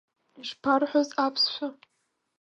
[0.41, 1.67] Ишԥарҳәоз аԥсшәа?